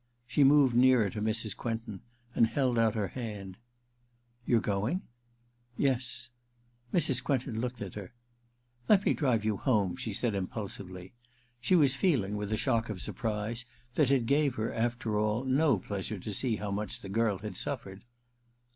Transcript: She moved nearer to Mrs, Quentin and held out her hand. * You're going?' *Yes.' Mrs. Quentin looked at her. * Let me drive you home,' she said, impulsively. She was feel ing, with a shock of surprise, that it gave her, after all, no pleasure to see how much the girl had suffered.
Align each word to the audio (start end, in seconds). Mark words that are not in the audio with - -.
She 0.25 0.43
moved 0.43 0.75
nearer 0.75 1.11
to 1.11 1.21
Mrs, 1.21 1.55
Quentin 1.55 2.01
and 2.33 2.47
held 2.47 2.79
out 2.79 2.95
her 2.95 3.09
hand. 3.09 3.57
* 4.03 4.45
You're 4.47 4.59
going?' 4.59 5.03
*Yes.' 5.87 6.31
Mrs. 6.91 7.23
Quentin 7.23 7.61
looked 7.61 7.83
at 7.83 7.93
her. 7.93 8.11
* 8.49 8.89
Let 8.89 9.05
me 9.05 9.13
drive 9.13 9.45
you 9.45 9.57
home,' 9.57 9.95
she 9.95 10.11
said, 10.11 10.33
impulsively. 10.33 11.13
She 11.59 11.75
was 11.75 11.93
feel 11.95 12.23
ing, 12.23 12.35
with 12.35 12.51
a 12.51 12.57
shock 12.57 12.89
of 12.89 12.99
surprise, 12.99 13.63
that 13.93 14.09
it 14.09 14.25
gave 14.25 14.55
her, 14.55 14.73
after 14.73 15.19
all, 15.19 15.43
no 15.43 15.77
pleasure 15.77 16.17
to 16.17 16.33
see 16.33 16.55
how 16.55 16.71
much 16.71 17.01
the 17.01 17.07
girl 17.07 17.37
had 17.37 17.55
suffered. 17.55 18.01